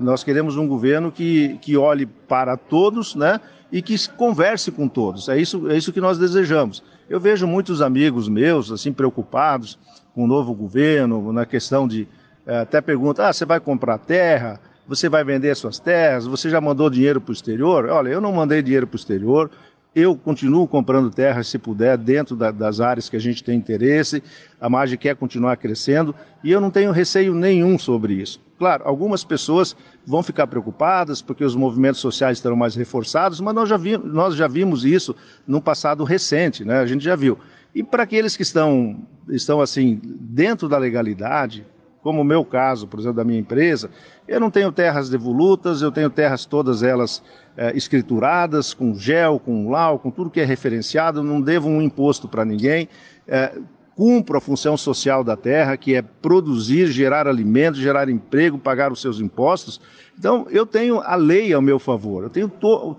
Nós 0.00 0.22
queremos 0.22 0.56
um 0.56 0.66
governo 0.66 1.10
que, 1.10 1.58
que 1.60 1.76
olhe 1.76 2.06
para 2.06 2.56
todos 2.56 3.14
né, 3.14 3.40
e 3.72 3.82
que 3.82 3.96
converse 4.10 4.70
com 4.70 4.88
todos. 4.88 5.28
É 5.28 5.38
isso, 5.38 5.70
é 5.70 5.76
isso 5.76 5.92
que 5.92 6.00
nós 6.00 6.18
desejamos. 6.18 6.82
Eu 7.08 7.20
vejo 7.20 7.46
muitos 7.46 7.82
amigos 7.82 8.28
meus 8.28 8.70
assim 8.70 8.92
preocupados 8.92 9.78
com 10.14 10.24
o 10.24 10.26
novo 10.26 10.54
governo, 10.54 11.32
na 11.32 11.44
questão 11.44 11.86
de. 11.86 12.08
Eh, 12.46 12.58
até 12.58 12.80
pergunta: 12.80 13.28
ah, 13.28 13.32
você 13.32 13.44
vai 13.44 13.60
comprar 13.60 13.98
terra? 13.98 14.60
Você 14.86 15.08
vai 15.08 15.24
vender 15.24 15.54
suas 15.56 15.78
terras? 15.78 16.26
Você 16.26 16.50
já 16.50 16.60
mandou 16.60 16.90
dinheiro 16.90 17.20
para 17.20 17.30
o 17.30 17.34
exterior? 17.34 17.86
Olha, 17.86 18.10
eu 18.10 18.20
não 18.20 18.32
mandei 18.32 18.62
dinheiro 18.62 18.86
para 18.86 18.96
o 18.96 18.98
exterior, 18.98 19.50
eu 19.94 20.16
continuo 20.16 20.66
comprando 20.66 21.10
terras, 21.10 21.46
se 21.46 21.58
puder, 21.58 21.96
dentro 21.96 22.34
da, 22.34 22.50
das 22.50 22.80
áreas 22.80 23.08
que 23.08 23.16
a 23.16 23.20
gente 23.20 23.44
tem 23.44 23.56
interesse. 23.56 24.22
A 24.60 24.68
margem 24.68 24.98
quer 24.98 25.16
continuar 25.16 25.56
crescendo 25.56 26.14
e 26.42 26.50
eu 26.50 26.60
não 26.60 26.70
tenho 26.70 26.90
receio 26.90 27.34
nenhum 27.34 27.78
sobre 27.78 28.14
isso. 28.14 28.40
Claro, 28.58 28.84
algumas 28.86 29.24
pessoas 29.24 29.76
vão 30.06 30.22
ficar 30.22 30.46
preocupadas 30.46 31.20
porque 31.20 31.44
os 31.44 31.56
movimentos 31.56 32.00
sociais 32.00 32.38
estarão 32.38 32.56
mais 32.56 32.74
reforçados, 32.74 33.40
mas 33.40 33.54
nós 33.54 33.68
já, 33.68 33.76
vi, 33.76 33.96
nós 33.98 34.36
já 34.36 34.46
vimos 34.46 34.84
isso 34.84 35.14
no 35.46 35.60
passado 35.60 36.04
recente, 36.04 36.64
né? 36.64 36.78
a 36.78 36.86
gente 36.86 37.04
já 37.04 37.16
viu. 37.16 37.36
E 37.74 37.82
para 37.82 38.04
aqueles 38.04 38.36
que 38.36 38.42
estão, 38.42 39.04
estão 39.28 39.60
assim 39.60 40.00
dentro 40.04 40.68
da 40.68 40.78
legalidade, 40.78 41.66
como 42.00 42.20
o 42.20 42.24
meu 42.24 42.44
caso, 42.44 42.86
por 42.86 43.00
exemplo, 43.00 43.16
da 43.16 43.24
minha 43.24 43.40
empresa, 43.40 43.90
eu 44.28 44.38
não 44.38 44.50
tenho 44.50 44.70
terras 44.70 45.08
devolutas, 45.08 45.82
eu 45.82 45.90
tenho 45.90 46.10
terras 46.10 46.44
todas 46.44 46.82
elas 46.82 47.22
é, 47.56 47.76
escrituradas, 47.76 48.74
com 48.74 48.94
gel, 48.94 49.40
com 49.40 49.70
lau, 49.70 49.98
com 49.98 50.10
tudo 50.10 50.30
que 50.30 50.38
é 50.38 50.44
referenciado, 50.44 51.22
não 51.22 51.40
devo 51.40 51.68
um 51.68 51.82
imposto 51.82 52.28
para 52.28 52.44
ninguém. 52.44 52.88
É, 53.26 53.58
cumpro 53.96 54.38
a 54.38 54.40
função 54.40 54.76
social 54.76 55.22
da 55.22 55.36
terra, 55.36 55.76
que 55.76 55.94
é 55.94 56.02
produzir, 56.02 56.88
gerar 56.88 57.28
alimentos, 57.28 57.80
gerar 57.80 58.08
emprego, 58.08 58.58
pagar 58.58 58.92
os 58.92 59.00
seus 59.00 59.20
impostos. 59.20 59.80
Então, 60.18 60.46
eu 60.50 60.66
tenho 60.66 61.00
a 61.00 61.14
lei 61.14 61.52
ao 61.52 61.62
meu 61.62 61.78
favor, 61.78 62.24
eu 62.24 62.30
tenho 62.30 62.48
to 62.48 62.96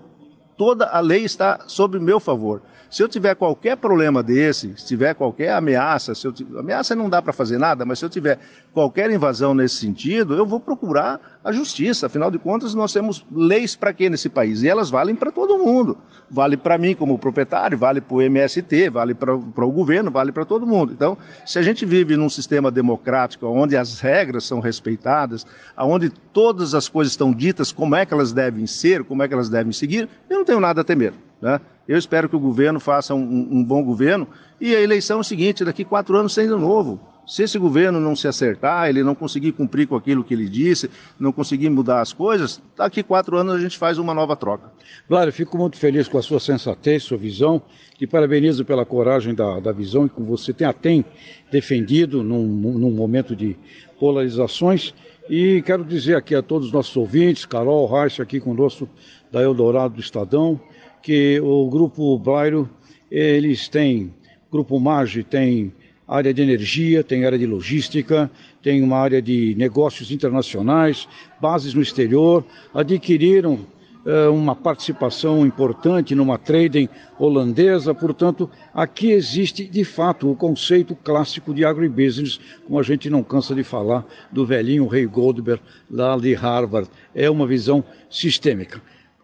toda 0.56 0.86
a 0.86 1.00
lei 1.00 1.22
está 1.22 1.60
sob 1.66 1.98
meu 1.98 2.18
favor. 2.18 2.62
Se 2.90 3.02
eu 3.02 3.08
tiver 3.08 3.34
qualquer 3.34 3.76
problema 3.76 4.22
desse, 4.22 4.74
se 4.76 4.86
tiver 4.86 5.14
qualquer 5.14 5.52
ameaça, 5.52 6.14
se 6.14 6.26
eu, 6.26 6.32
ameaça 6.58 6.94
não 6.94 7.10
dá 7.10 7.20
para 7.20 7.32
fazer 7.32 7.58
nada, 7.58 7.84
mas 7.84 7.98
se 7.98 8.04
eu 8.04 8.08
tiver 8.08 8.38
qualquer 8.72 9.10
invasão 9.10 9.54
nesse 9.54 9.76
sentido, 9.76 10.34
eu 10.34 10.46
vou 10.46 10.60
procurar 10.60 11.35
a 11.46 11.52
justiça. 11.52 12.06
Afinal 12.06 12.28
de 12.28 12.40
contas, 12.40 12.74
nós 12.74 12.92
temos 12.92 13.24
leis 13.30 13.76
para 13.76 13.92
quê 13.92 14.10
nesse 14.10 14.28
país? 14.28 14.64
E 14.64 14.68
elas 14.68 14.90
valem 14.90 15.14
para 15.14 15.30
todo 15.30 15.56
mundo. 15.56 15.96
Vale 16.28 16.56
para 16.56 16.76
mim 16.76 16.92
como 16.92 17.16
proprietário, 17.16 17.78
vale 17.78 18.00
para 18.00 18.16
o 18.16 18.20
MST, 18.20 18.90
vale 18.90 19.14
para 19.14 19.32
o 19.32 19.70
governo, 19.70 20.10
vale 20.10 20.32
para 20.32 20.44
todo 20.44 20.66
mundo. 20.66 20.92
Então, 20.92 21.16
se 21.46 21.56
a 21.56 21.62
gente 21.62 21.86
vive 21.86 22.16
num 22.16 22.28
sistema 22.28 22.68
democrático, 22.68 23.46
onde 23.46 23.76
as 23.76 24.00
regras 24.00 24.42
são 24.42 24.58
respeitadas, 24.58 25.46
onde 25.78 26.10
todas 26.10 26.74
as 26.74 26.88
coisas 26.88 27.12
estão 27.12 27.32
ditas 27.32 27.70
como 27.70 27.94
é 27.94 28.04
que 28.04 28.12
elas 28.12 28.32
devem 28.32 28.66
ser, 28.66 29.04
como 29.04 29.22
é 29.22 29.28
que 29.28 29.34
elas 29.34 29.48
devem 29.48 29.72
seguir, 29.72 30.08
eu 30.28 30.38
não 30.38 30.44
tenho 30.44 30.58
nada 30.58 30.80
a 30.80 30.84
temer. 30.84 31.14
Né? 31.40 31.60
Eu 31.86 31.96
espero 31.96 32.28
que 32.28 32.34
o 32.34 32.40
governo 32.40 32.80
faça 32.80 33.14
um, 33.14 33.48
um, 33.52 33.62
bom 33.62 33.84
governo. 33.84 34.26
E 34.60 34.74
a 34.74 34.80
eleição 34.80 35.20
é 35.20 35.22
seguinte: 35.22 35.64
daqui 35.64 35.84
quatro 35.84 36.16
anos 36.16 36.34
sendo 36.34 36.58
novo. 36.58 37.00
Se 37.26 37.42
esse 37.42 37.58
governo 37.58 37.98
não 37.98 38.14
se 38.14 38.28
acertar, 38.28 38.88
ele 38.88 39.02
não 39.02 39.14
conseguir 39.14 39.50
cumprir 39.50 39.88
com 39.88 39.96
aquilo 39.96 40.22
que 40.22 40.32
ele 40.32 40.48
disse, 40.48 40.88
não 41.18 41.32
conseguir 41.32 41.68
mudar 41.68 42.00
as 42.00 42.12
coisas, 42.12 42.62
daqui 42.76 43.02
quatro 43.02 43.36
anos 43.36 43.54
a 43.54 43.60
gente 43.60 43.76
faz 43.76 43.98
uma 43.98 44.14
nova 44.14 44.36
troca. 44.36 44.70
Claro, 45.08 45.32
fico 45.32 45.58
muito 45.58 45.76
feliz 45.76 46.06
com 46.06 46.18
a 46.18 46.22
sua 46.22 46.38
sensatez, 46.38 47.02
sua 47.02 47.18
visão, 47.18 47.60
e 48.00 48.06
parabenizo 48.06 48.64
pela 48.64 48.84
coragem 48.84 49.34
da, 49.34 49.58
da 49.58 49.72
visão 49.72 50.06
que 50.06 50.22
você 50.22 50.52
tem, 50.52 50.72
tem 50.74 51.04
defendido 51.50 52.22
num, 52.22 52.46
num 52.46 52.92
momento 52.92 53.34
de 53.34 53.56
polarizações. 53.98 54.94
E 55.28 55.62
quero 55.62 55.84
dizer 55.84 56.16
aqui 56.16 56.34
a 56.34 56.42
todos 56.42 56.68
os 56.68 56.72
nossos 56.72 56.96
ouvintes, 56.96 57.44
Carol 57.44 57.88
Reich 57.88 58.22
aqui 58.22 58.38
conosco 58.38 58.88
da 59.32 59.42
Eldorado 59.42 59.94
do 59.94 60.00
Estadão, 60.00 60.60
que 61.02 61.40
o 61.40 61.68
Grupo 61.68 62.16
Blairo, 62.18 62.70
eles 63.10 63.68
têm, 63.68 64.14
Grupo 64.50 64.78
Mage 64.78 65.24
tem 65.24 65.72
área 66.06 66.32
de 66.32 66.40
energia, 66.40 67.02
tem 67.02 67.24
área 67.24 67.38
de 67.38 67.46
logística, 67.46 68.30
tem 68.62 68.82
uma 68.82 68.96
área 68.98 69.20
de 69.20 69.54
negócios 69.56 70.10
internacionais, 70.10 71.08
bases 71.40 71.74
no 71.74 71.82
exterior, 71.82 72.44
adquiriram 72.72 73.66
uh, 74.06 74.32
uma 74.32 74.54
participação 74.54 75.44
importante 75.44 76.14
numa 76.14 76.38
trading 76.38 76.88
holandesa, 77.18 77.92
portanto, 77.92 78.48
aqui 78.72 79.10
existe 79.10 79.66
de 79.66 79.84
fato 79.84 80.30
o 80.30 80.36
conceito 80.36 80.94
clássico 80.94 81.52
de 81.52 81.64
agribusiness, 81.64 82.38
como 82.64 82.78
a 82.78 82.82
gente 82.82 83.10
não 83.10 83.22
cansa 83.22 83.54
de 83.54 83.64
falar 83.64 84.06
do 84.30 84.46
velhinho 84.46 84.86
Ray 84.86 85.06
Goldberg 85.06 85.60
lá 85.90 86.16
de 86.16 86.32
Harvard. 86.34 86.88
É 87.14 87.28
uma 87.28 87.46
visão 87.46 87.82
sistêmica. 88.08 88.80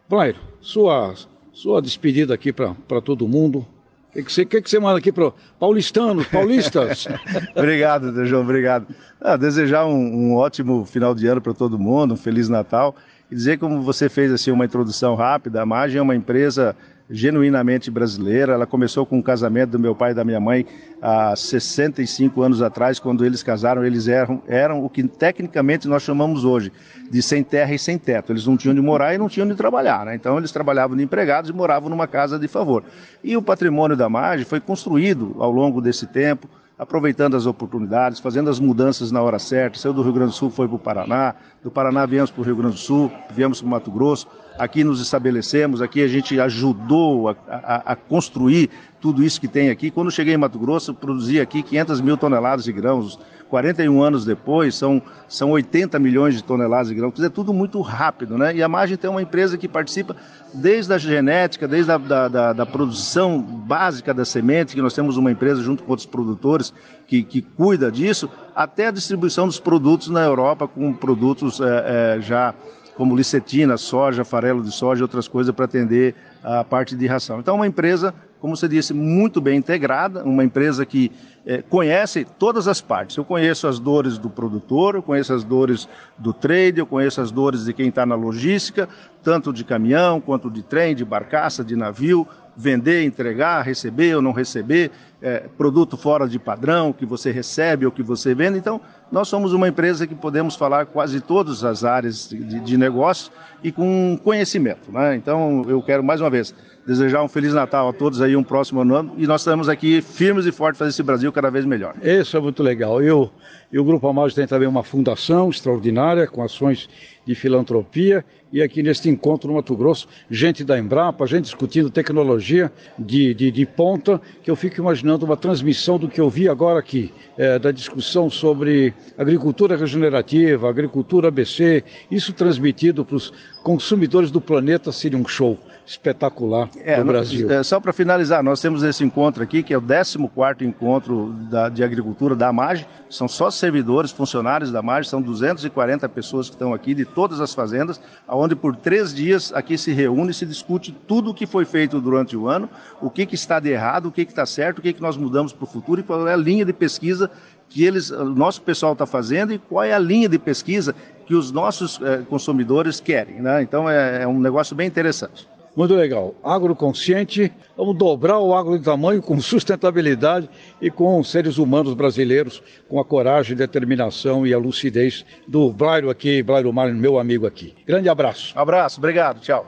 Blair, 0.08 0.34
sua, 0.60 1.14
sua 1.52 1.80
despedida 1.80 2.34
aqui 2.34 2.52
para 2.52 3.00
todo 3.00 3.28
mundo, 3.28 3.66
o 4.12 4.14
que, 4.14 4.24
que, 4.24 4.32
você, 4.32 4.44
que, 4.44 4.60
você 4.68 4.78
manda 4.78 4.98
aqui 4.98 5.10
para 5.10 5.32
paulistanos, 5.58 6.26
paulistas? 6.26 7.08
obrigado, 7.56 8.26
João, 8.26 8.42
obrigado. 8.42 8.86
Ah, 9.18 9.38
desejar 9.38 9.86
um, 9.86 9.94
um, 9.94 10.34
ótimo 10.34 10.84
final 10.84 11.14
de 11.14 11.26
ano 11.26 11.40
para 11.40 11.54
todo 11.54 11.78
mundo, 11.78 12.12
um 12.12 12.16
Feliz 12.16 12.46
Natal. 12.46 12.94
E 13.30 13.34
dizer 13.34 13.58
como 13.58 13.80
você 13.80 14.10
fez 14.10 14.30
assim 14.30 14.50
uma 14.50 14.66
introdução 14.66 15.14
rápida, 15.14 15.62
a 15.62 15.66
Magem 15.66 15.98
é 15.98 16.02
uma 16.02 16.14
empresa 16.14 16.76
genuinamente 17.10 17.90
brasileira. 17.90 18.54
Ela 18.54 18.66
começou 18.66 19.04
com 19.04 19.18
o 19.18 19.22
casamento 19.22 19.70
do 19.70 19.78
meu 19.78 19.94
pai 19.94 20.12
e 20.12 20.14
da 20.14 20.24
minha 20.24 20.40
mãe 20.40 20.66
há 21.00 21.34
65 21.36 22.42
anos 22.42 22.62
atrás, 22.62 22.98
quando 22.98 23.24
eles 23.24 23.42
casaram, 23.42 23.84
eles 23.84 24.08
eram, 24.08 24.42
eram 24.46 24.84
o 24.84 24.88
que 24.88 25.02
tecnicamente 25.04 25.88
nós 25.88 26.02
chamamos 26.02 26.44
hoje 26.44 26.72
de 27.10 27.22
sem 27.22 27.42
terra 27.42 27.74
e 27.74 27.78
sem 27.78 27.98
teto. 27.98 28.32
Eles 28.32 28.46
não 28.46 28.56
tinham 28.56 28.74
de 28.74 28.80
morar 28.80 29.14
e 29.14 29.18
não 29.18 29.28
tinham 29.28 29.46
de 29.46 29.54
trabalhar, 29.54 30.06
né? 30.06 30.14
Então 30.14 30.38
eles 30.38 30.52
trabalhavam 30.52 30.96
de 30.96 31.02
empregados 31.02 31.50
e 31.50 31.52
moravam 31.52 31.90
numa 31.90 32.06
casa 32.06 32.38
de 32.38 32.48
favor. 32.48 32.84
E 33.22 33.36
o 33.36 33.42
patrimônio 33.42 33.96
da 33.96 34.08
Mage 34.08 34.44
foi 34.44 34.60
construído 34.60 35.36
ao 35.38 35.50
longo 35.50 35.80
desse 35.80 36.06
tempo, 36.06 36.48
aproveitando 36.78 37.36
as 37.36 37.46
oportunidades, 37.46 38.18
fazendo 38.18 38.50
as 38.50 38.58
mudanças 38.58 39.12
na 39.12 39.22
hora 39.22 39.38
certa. 39.38 39.78
Saiu 39.78 39.92
do 39.92 40.02
Rio 40.02 40.12
Grande 40.12 40.30
do 40.30 40.36
Sul, 40.36 40.50
foi 40.50 40.66
para 40.66 40.76
o 40.76 40.78
Paraná, 40.78 41.34
do 41.62 41.70
Paraná 41.70 42.06
viemos 42.06 42.30
para 42.30 42.40
o 42.40 42.44
Rio 42.44 42.56
Grande 42.56 42.74
do 42.74 42.80
Sul, 42.80 43.12
viemos 43.30 43.60
para 43.60 43.66
o 43.66 43.70
Mato 43.70 43.90
Grosso, 43.90 44.26
aqui 44.58 44.84
nos 44.84 45.00
estabelecemos, 45.00 45.82
aqui 45.82 46.02
a 46.02 46.08
gente 46.08 46.38
ajudou 46.40 47.30
a, 47.30 47.36
a, 47.48 47.92
a, 47.92 47.96
construir 47.96 48.70
tudo 49.00 49.22
isso 49.22 49.40
que 49.40 49.48
tem 49.48 49.70
aqui. 49.70 49.90
Quando 49.90 50.10
cheguei 50.10 50.34
em 50.34 50.38
Mato 50.38 50.58
Grosso, 50.58 50.94
produzi 50.94 51.40
aqui 51.40 51.62
500 51.62 52.00
mil 52.00 52.16
toneladas 52.16 52.64
de 52.64 52.72
grãos. 52.72 53.18
41 53.52 54.02
anos 54.02 54.24
depois, 54.24 54.74
são, 54.74 55.02
são 55.28 55.50
80 55.50 55.98
milhões 55.98 56.34
de 56.34 56.42
toneladas 56.42 56.88
de 56.88 56.94
grãos. 56.94 57.20
É 57.20 57.28
tudo 57.28 57.52
muito 57.52 57.82
rápido, 57.82 58.38
né? 58.38 58.56
E 58.56 58.62
a 58.62 58.68
Margem 58.68 58.96
tem 58.96 59.10
uma 59.10 59.20
empresa 59.20 59.58
que 59.58 59.68
participa 59.68 60.16
desde 60.54 60.90
a 60.94 60.96
genética, 60.96 61.68
desde 61.68 61.92
a 61.92 61.98
da, 61.98 62.28
da, 62.28 62.52
da 62.54 62.64
produção 62.64 63.42
básica 63.42 64.14
da 64.14 64.24
semente, 64.24 64.74
que 64.74 64.80
nós 64.80 64.94
temos 64.94 65.18
uma 65.18 65.30
empresa 65.30 65.62
junto 65.62 65.82
com 65.82 65.90
outros 65.90 66.06
produtores 66.06 66.72
que, 67.06 67.22
que 67.22 67.42
cuida 67.42 67.92
disso, 67.92 68.26
até 68.56 68.86
a 68.86 68.90
distribuição 68.90 69.46
dos 69.46 69.60
produtos 69.60 70.08
na 70.08 70.22
Europa 70.22 70.66
com 70.66 70.90
produtos 70.94 71.60
é, 71.60 72.16
é, 72.16 72.20
já 72.22 72.54
como 72.96 73.16
licetina, 73.16 73.76
soja, 73.76 74.24
farelo 74.24 74.62
de 74.62 74.70
soja 74.70 75.00
e 75.00 75.02
outras 75.02 75.26
coisas 75.26 75.54
para 75.54 75.64
atender 75.64 76.14
a 76.42 76.62
parte 76.62 76.94
de 76.94 77.06
ração. 77.06 77.40
Então, 77.40 77.56
uma 77.56 77.66
empresa, 77.66 78.14
como 78.40 78.56
você 78.56 78.68
disse, 78.68 78.92
muito 78.92 79.40
bem 79.40 79.58
integrada, 79.58 80.24
uma 80.24 80.44
empresa 80.44 80.84
que 80.84 81.10
é, 81.46 81.62
conhece 81.62 82.26
todas 82.38 82.68
as 82.68 82.80
partes. 82.80 83.16
Eu 83.16 83.24
conheço 83.24 83.66
as 83.66 83.78
dores 83.78 84.18
do 84.18 84.28
produtor, 84.28 84.94
eu 84.94 85.02
conheço 85.02 85.32
as 85.32 85.42
dores 85.42 85.88
do 86.18 86.32
trade, 86.32 86.78
eu 86.78 86.86
conheço 86.86 87.20
as 87.20 87.30
dores 87.30 87.64
de 87.64 87.72
quem 87.72 87.88
está 87.88 88.04
na 88.04 88.14
logística, 88.14 88.88
tanto 89.22 89.52
de 89.52 89.64
caminhão 89.64 90.20
quanto 90.20 90.50
de 90.50 90.62
trem, 90.62 90.94
de 90.94 91.04
barcaça, 91.04 91.64
de 91.64 91.74
navio, 91.74 92.26
vender, 92.56 93.04
entregar, 93.04 93.62
receber 93.62 94.14
ou 94.14 94.22
não 94.22 94.32
receber, 94.32 94.90
é, 95.22 95.44
produto 95.56 95.96
fora 95.96 96.28
de 96.28 96.38
padrão 96.38 96.92
que 96.92 97.06
você 97.06 97.30
recebe 97.30 97.86
ou 97.86 97.92
que 97.92 98.02
você 98.02 98.34
vende. 98.34 98.58
Então, 98.58 98.80
nós 99.10 99.28
somos 99.28 99.52
uma 99.52 99.68
empresa 99.68 100.06
que 100.06 100.14
podemos 100.14 100.56
falar 100.56 100.86
quase 100.86 101.20
todas 101.20 101.62
as 101.62 101.84
áreas 101.84 102.28
de, 102.28 102.60
de 102.60 102.76
negócio 102.76 103.30
e 103.62 103.70
com 103.70 104.18
conhecimento. 104.22 104.90
Né? 104.90 105.14
Então, 105.14 105.64
eu 105.68 105.80
quero 105.80 106.02
mais 106.02 106.20
uma 106.20 106.28
vez 106.28 106.52
desejar 106.84 107.22
um 107.22 107.28
Feliz 107.28 107.54
Natal 107.54 107.88
a 107.88 107.92
todos 107.92 108.20
aí, 108.20 108.34
um 108.34 108.42
próximo 108.42 108.80
ano, 108.80 109.14
e 109.16 109.24
nós 109.24 109.42
estamos 109.42 109.68
aqui 109.68 110.02
firmes 110.02 110.46
e 110.46 110.50
fortes 110.50 110.78
fazer 110.78 110.90
esse 110.90 111.02
Brasil 111.02 111.30
cada 111.30 111.48
vez 111.48 111.64
melhor. 111.64 111.94
Isso 112.02 112.36
é 112.36 112.40
muito 112.40 112.60
legal. 112.60 113.00
Eu, 113.00 113.30
e 113.72 113.78
o 113.78 113.84
Grupo 113.84 114.08
Amados 114.08 114.34
tem 114.34 114.46
também 114.48 114.66
uma 114.66 114.82
fundação 114.82 115.48
extraordinária 115.48 116.26
com 116.26 116.42
ações 116.42 116.88
de 117.24 117.36
filantropia 117.36 118.24
e 118.52 118.60
aqui 118.60 118.82
neste 118.82 119.08
encontro 119.08 119.48
no 119.48 119.54
Mato 119.54 119.74
Grosso, 119.74 120.06
gente 120.30 120.62
da 120.62 120.78
Embrapa, 120.78 121.26
gente 121.26 121.44
discutindo 121.44 121.88
tecnologia 121.88 122.70
de, 122.98 123.32
de, 123.32 123.50
de 123.50 123.64
ponta, 123.64 124.20
que 124.42 124.50
eu 124.50 124.56
fico 124.56 124.78
imaginando 124.78 125.11
uma 125.20 125.36
transmissão 125.36 125.98
do 125.98 126.08
que 126.08 126.20
eu 126.20 126.30
vi 126.30 126.48
agora 126.48 126.78
aqui, 126.78 127.12
é, 127.36 127.58
da 127.58 127.70
discussão 127.70 128.30
sobre 128.30 128.94
agricultura 129.18 129.76
regenerativa, 129.76 130.68
agricultura 130.68 131.28
ABC, 131.28 131.84
isso 132.10 132.32
transmitido 132.32 133.04
para 133.04 133.16
os 133.16 133.32
consumidores 133.62 134.30
do 134.30 134.40
planeta 134.40 134.90
seria 134.92 135.18
um 135.18 135.26
show 135.26 135.58
espetacular 135.84 136.70
é, 136.84 136.98
no 136.98 137.04
Brasil. 137.04 137.50
É, 137.50 137.62
só 137.62 137.80
para 137.80 137.92
finalizar, 137.92 138.42
nós 138.42 138.60
temos 138.60 138.82
esse 138.82 139.04
encontro 139.04 139.42
aqui, 139.42 139.62
que 139.62 139.74
é 139.74 139.78
o 139.78 139.82
14 139.82 140.18
encontro 140.60 141.32
da, 141.50 141.68
de 141.68 141.82
agricultura 141.82 142.34
da 142.34 142.52
MAGE. 142.52 142.86
São 143.10 143.26
só 143.28 143.50
servidores, 143.50 144.10
funcionários 144.10 144.70
da 144.70 144.80
MAGE, 144.80 145.08
são 145.08 145.20
240 145.20 146.08
pessoas 146.08 146.48
que 146.48 146.54
estão 146.54 146.72
aqui 146.72 146.94
de 146.94 147.04
todas 147.04 147.40
as 147.40 147.52
fazendas, 147.52 148.00
onde 148.28 148.54
por 148.54 148.76
três 148.76 149.12
dias 149.12 149.52
aqui 149.52 149.76
se 149.76 149.92
reúne 149.92 150.30
e 150.30 150.34
se 150.34 150.46
discute 150.46 150.92
tudo 151.06 151.30
o 151.30 151.34
que 151.34 151.46
foi 151.46 151.64
feito 151.64 152.00
durante 152.00 152.36
o 152.36 152.48
ano, 152.48 152.68
o 153.00 153.10
que, 153.10 153.26
que 153.26 153.34
está 153.34 153.58
de 153.58 153.70
errado, 153.70 154.06
o 154.06 154.12
que, 154.12 154.24
que 154.24 154.32
está 154.32 154.46
certo, 154.46 154.78
o 154.78 154.82
que, 154.82 154.92
que 154.92 155.02
nós 155.02 155.16
mudamos 155.16 155.52
para 155.52 155.64
o 155.64 155.66
futuro 155.66 156.00
e 156.00 156.04
qual 156.04 156.26
é 156.26 156.32
a 156.32 156.36
linha 156.36 156.64
de 156.64 156.72
pesquisa 156.72 157.30
que 157.68 157.84
eles, 157.84 158.10
o 158.10 158.24
nosso 158.24 158.60
pessoal 158.62 158.92
está 158.92 159.06
fazendo 159.06 159.52
e 159.52 159.58
qual 159.58 159.82
é 159.82 159.94
a 159.94 159.98
linha 159.98 160.28
de 160.28 160.38
pesquisa 160.38 160.94
que 161.26 161.34
os 161.34 161.50
nossos 161.50 161.98
eh, 162.02 162.20
consumidores 162.28 163.00
querem. 163.00 163.40
Né? 163.40 163.62
Então 163.62 163.88
é, 163.88 164.24
é 164.24 164.28
um 164.28 164.38
negócio 164.38 164.76
bem 164.76 164.86
interessante. 164.86 165.48
Muito 165.74 165.94
legal. 165.94 166.34
Agroconsciente, 166.44 167.50
vamos 167.76 167.96
dobrar 167.96 168.38
o 168.38 168.54
agro 168.54 168.78
de 168.78 168.84
tamanho 168.84 169.22
com 169.22 169.40
sustentabilidade 169.40 170.48
e 170.80 170.90
com 170.90 171.22
seres 171.24 171.56
humanos 171.56 171.94
brasileiros, 171.94 172.62
com 172.88 173.00
a 173.00 173.04
coragem, 173.04 173.56
determinação 173.56 174.46
e 174.46 174.52
a 174.52 174.58
lucidez 174.58 175.24
do 175.48 175.72
Blairo 175.72 176.10
aqui, 176.10 176.42
Blairo 176.42 176.72
Mar, 176.72 176.92
meu 176.92 177.18
amigo 177.18 177.46
aqui. 177.46 177.74
Grande 177.86 178.08
abraço. 178.08 178.52
Abraço, 178.54 178.98
obrigado, 178.98 179.40
tchau. 179.40 179.66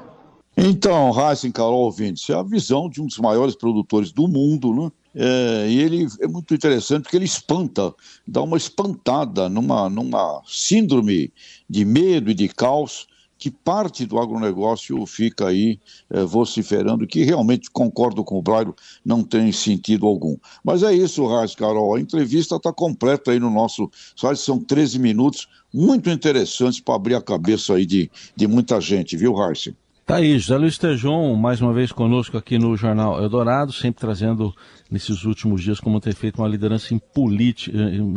Então, 0.57 1.11
Heisen, 1.11 1.51
Carol, 1.51 1.85
ouvintes, 1.85 2.29
é 2.29 2.35
a 2.35 2.43
visão 2.43 2.89
de 2.89 3.01
um 3.01 3.07
dos 3.07 3.19
maiores 3.19 3.57
produtores 3.57 4.13
do 4.13 4.29
mundo, 4.29 4.73
né? 4.75 4.93
É, 5.17 5.69
e 5.69 5.81
ele 5.81 6.07
é 6.21 6.27
muito 6.27 6.53
interessante 6.55 7.05
porque 7.05 7.17
ele 7.17 7.25
espanta, 7.25 7.95
dá 8.27 8.43
uma 8.43 8.57
espantada 8.57 9.49
numa, 9.49 9.89
numa 9.89 10.43
síndrome 10.45 11.33
de 11.71 11.85
medo 11.85 12.31
e 12.31 12.35
de 12.35 12.49
caos 12.49 13.07
que 13.39 13.51
parte 13.51 14.07
do 14.07 14.19
agronegócio 14.19 15.05
fica 15.07 15.49
aí 15.49 15.79
é, 16.11 16.23
vociferando, 16.23 17.07
que 17.07 17.23
realmente 17.23 17.71
concordo 17.71 18.25
com 18.25 18.39
o 18.39 18.43
Brairo, 18.43 18.75
não 19.05 19.23
tem 19.23 19.53
sentido 19.53 20.07
algum. 20.07 20.37
Mas 20.65 20.83
é 20.83 20.93
isso, 20.93 21.27
Raiz 21.27 21.55
Carol, 21.55 21.95
a 21.95 22.01
entrevista 22.01 22.57
está 22.57 22.73
completa 22.73 23.33
aí 23.33 23.41
no 23.41 23.51
nosso 23.51 23.91
site, 24.17 24.39
são 24.39 24.59
13 24.59 24.99
minutos, 24.99 25.49
muito 25.73 26.09
interessantes 26.09 26.81
para 26.81 26.95
abrir 26.95 27.15
a 27.15 27.23
cabeça 27.23 27.75
aí 27.75 27.85
de, 27.85 28.11
de 28.35 28.47
muita 28.47 28.81
gente, 28.81 29.17
viu, 29.17 29.35
Raiz? 29.35 29.73
Tá 30.07 30.17
aí, 30.17 30.39
José 30.39 30.59
Luiz 30.59 30.77
Tejon, 30.77 31.35
mais 31.35 31.63
uma 31.63 31.73
vez 31.73 31.91
conosco 31.91 32.37
aqui 32.37 32.59
no 32.59 32.77
Jornal 32.77 33.23
Eldorado, 33.23 33.73
sempre 33.73 34.03
trazendo 34.03 34.55
nesses 34.91 35.25
últimos 35.25 35.63
dias 35.63 35.81
como 35.81 35.99
ter 35.99 36.15
feito 36.15 36.43
uma 36.43 36.47
liderança, 36.47 36.95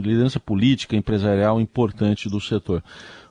liderança 0.01 0.38
política, 0.38 0.97
empresarial 0.97 1.62
importante 1.62 2.27
do 2.27 2.41
setor. 2.41 2.83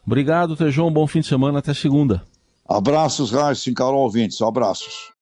Obrigado, 0.06 0.56
Tejon. 0.56 0.90
Bom 0.90 1.06
fim 1.06 1.20
de 1.20 1.26
semana. 1.26 1.58
Até 1.58 1.74
segunda. 1.74 2.22
Abraços, 2.68 3.32
Raíssa, 3.32 3.72
Carol 3.74 4.02
ouvintes. 4.02 4.40
Abraços. 4.40 5.12